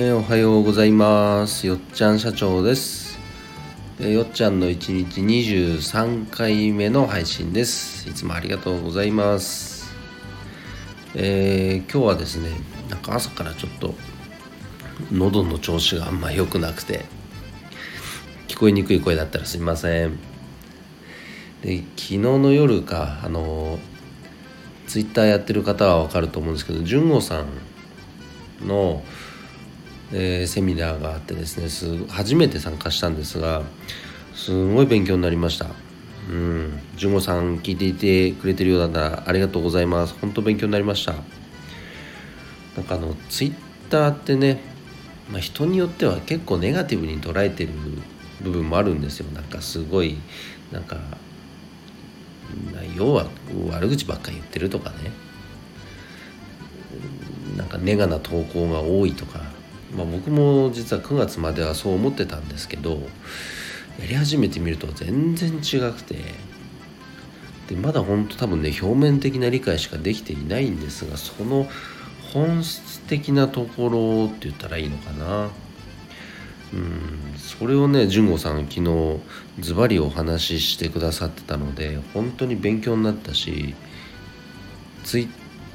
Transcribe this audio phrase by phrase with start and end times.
[0.00, 1.66] えー、おはようございます。
[1.66, 3.18] よっちゃん社長です、
[3.98, 8.08] え、よっちゃんの1日23回目の配信です。
[8.08, 9.92] いつもありがとうございます。
[11.16, 12.50] えー、今日はですね
[12.88, 13.96] なんか朝からちょっと
[15.10, 17.04] 喉の調子があんま良くなくて
[18.46, 20.16] 聞こえにくい声だったらすいません。
[21.62, 23.80] で昨日の夜かあの
[24.86, 27.48] ツイッターやってる方は分かると思うんですけど純吾さん
[28.64, 29.02] の
[30.12, 33.62] えー、セミナーがあってですねす初めて参加したんですが
[34.34, 35.66] すごい勉強になりました。
[36.30, 36.78] うん。
[36.96, 40.14] 純子さん聞いていてくれてるようだったらありがとうございます。
[40.20, 41.14] 本当勉強になりました。
[42.76, 43.52] なんかあのツイッ
[43.90, 44.60] ターってね、
[45.30, 47.72] まあ、人によっては結構ネガティブに捉えてる
[48.40, 49.30] 部分もあるんですよ。
[49.32, 50.16] なんかすごい
[50.70, 50.98] なんか
[52.96, 53.26] 要は
[53.70, 54.96] 悪口ばっか言ってるとかね。
[57.56, 59.57] なんかネガな投稿が多いとか。
[59.96, 63.00] まあ、僕も実は9月まではそう思ってたんですけど
[63.98, 66.16] やり始めてみると全然違くて
[67.68, 71.66] でまだ本当多分ね表面的な理解しかできていないんですがその
[72.32, 75.50] 本質的なところって言ったらいいのかな。
[76.70, 79.20] うんそれをね純子さん昨日
[79.58, 83.74] ズバリお話ししてくださってたので本当に勉強になったし
[85.02, 85.28] ツイッ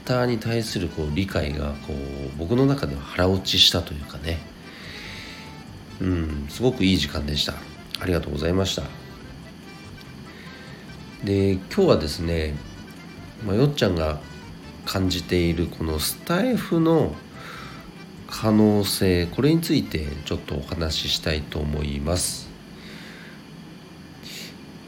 [0.05, 4.39] ターに対するこう理解がこう僕の中では腹落ちしたというかね。
[6.01, 7.53] うんすごくいい時間でした。
[7.99, 8.83] ありがとうございました。
[11.23, 12.55] で今日はですね、
[13.45, 14.19] まあ、よっちゃんが
[14.85, 17.15] 感じているこのスタイフの
[18.27, 22.49] 可能性これについてちょっとお話ししたいと思います、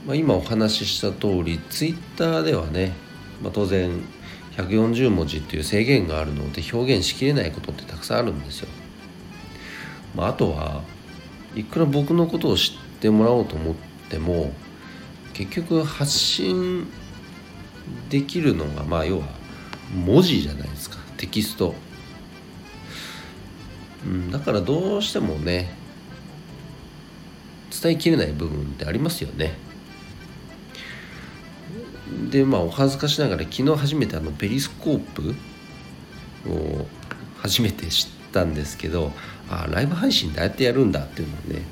[0.06, 2.94] まあ、今お話しした通りツイッターではね、
[3.42, 4.02] まあ、当然
[4.58, 8.70] 140文字っていう制限があるので表現しきれないことってたくさんあるんですよ。
[10.16, 10.82] まあ、あとは
[11.56, 13.76] いくら僕のことを知ってもらおうと思っ
[14.10, 14.54] ても
[15.34, 16.88] 結局発信
[18.10, 19.28] できるのがまあ要は
[19.94, 20.98] 文字じゃないですか。
[21.18, 21.76] テキスト、
[24.06, 25.74] うん、だからどうしてもね
[27.82, 29.54] 伝えきれない部分ってありますよね。
[32.30, 35.36] でまあお恥ずかしながら昨日初めてあのペリスコープ
[36.50, 36.86] を
[37.38, 39.12] 初めて知ったんですけど
[39.50, 41.64] あライブ配信どうやってやるんだっていうのね。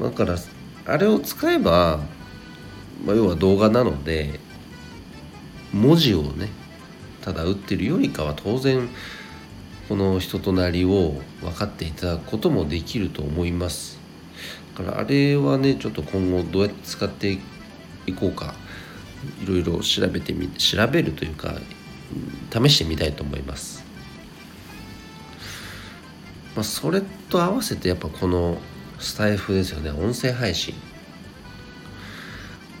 [0.00, 0.36] だから
[0.86, 2.00] あれを使えば、
[3.04, 4.38] まあ、要は動画なので
[5.72, 6.48] 文字をね
[7.20, 8.88] ただ打ってるよりかは当然
[9.88, 13.98] この人となりを分かっていただくこともできると思います。
[14.76, 17.38] だからあれはねちょっと今後どうやって使って
[18.06, 18.54] いこうか
[19.42, 21.54] いろいろ調べてみ調べるというか
[22.52, 23.84] 試してみたいと思います。
[26.54, 28.58] まあ、それと合わせてやっぱこの
[28.98, 29.90] スタイフですよね。
[29.90, 30.74] 音声配信。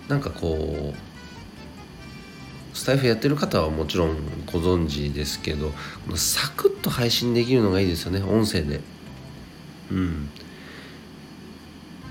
[0.08, 4.16] なんかこうスタイフやってる方はもちろん
[4.46, 5.72] ご存知ですけど
[6.16, 8.22] サクッと配信できるのがいいですよね。
[8.22, 8.80] 音声で。
[9.90, 10.30] うん。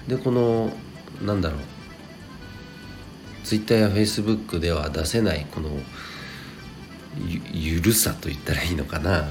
[0.07, 0.71] でこの
[1.21, 1.59] なんだろう。
[3.47, 5.69] ツイッターやフェイスブックでは出せないこの
[7.53, 9.29] ゆるさと言ったらいいのかな。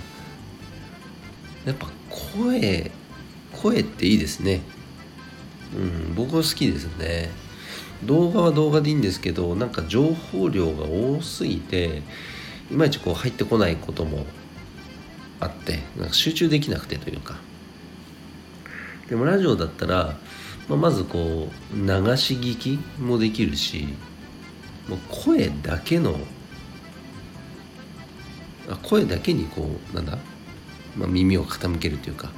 [1.66, 2.90] やっぱ声
[3.52, 4.62] 声っていいですね。
[5.76, 7.28] うん僕は好きですね。
[8.04, 12.00] 動画は動画でいいんですけどなんか情報量が多すぎて
[12.70, 14.24] いまいちこう入ってこないことも
[15.40, 17.36] あってなんか集中できなくてというか。
[19.10, 20.16] でもラジオだったら
[20.68, 23.88] まあ、まずこう流し聞きもできるし
[24.88, 26.16] もう声だけの
[28.68, 30.18] あ声だけにこうなんだ、
[30.96, 32.30] まあ、耳を傾けるというか。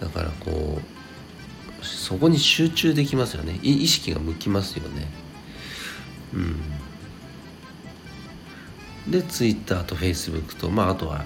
[0.00, 3.58] だからこうそこに集中できますよね。
[3.62, 5.06] 意識が向きますよね。
[6.34, 6.60] うん。
[9.10, 11.24] で Twitter と Facebook とまああとは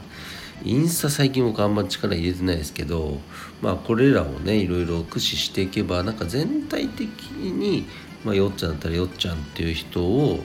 [0.63, 3.19] インスタ最近僕あんま力入れてないですけど
[3.61, 7.87] まあこれらをねいろいろ駆使していけばなんか全体的に、
[8.25, 10.41] まあ、よっちゃんだったらよっちゃんっていう人を、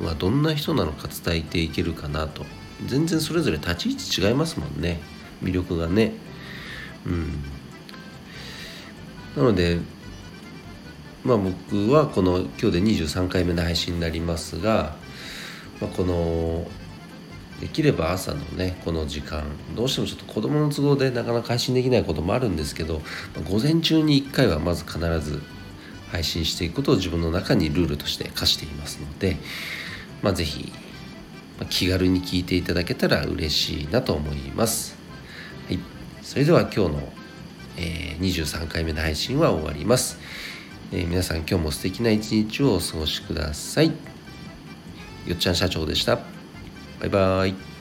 [0.00, 2.44] まあ、どんな人なのか伝えていけるかなと。
[2.84, 5.00] 全然それぞれ立ち位置違いますもんね。
[5.42, 6.12] 魅力がね。
[7.06, 7.42] うん。
[9.36, 9.78] なので
[11.24, 14.94] まあ僕はこの今日で23回目の配信になりますが、
[15.80, 16.66] まあ、この
[17.60, 19.44] できれば朝のねこの時間
[19.74, 23.00] どうしてもちょっと子供の都合でなかなか配信できないこともあるんですけど
[23.34, 25.42] ま午前中に1回はまず必ず
[26.10, 29.36] 配信していくことを自分の中にルールとして課していますので、
[30.22, 30.72] まあ、是非
[31.70, 34.94] 気軽に聞いていただけたら嬉しいなと思います。
[35.66, 35.78] はい、
[36.22, 37.12] それでは今日の、
[37.78, 40.18] えー、23回目の配信は終わります、
[40.92, 43.86] えー、皆さん今日も素敵な一日をお過ごしください。
[43.86, 46.35] よっちゃん社長でした。
[47.00, 47.75] バイバイ。